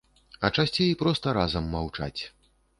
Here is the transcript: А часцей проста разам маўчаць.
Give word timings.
А 0.47 0.49
часцей 0.61 0.95
проста 1.03 1.37
разам 1.41 1.71
маўчаць. 1.77 2.19